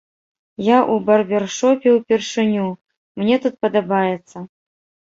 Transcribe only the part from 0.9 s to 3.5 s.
барбершопе ўпершыню, мне